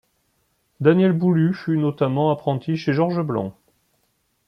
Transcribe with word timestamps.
Daniel 0.79 1.11
Boulud 1.13 1.53
fut 1.53 1.77
notamment 1.77 2.31
apprenti 2.31 2.75
chez 2.75 2.91
Georges 2.91 3.21
Blanc. 3.21 3.55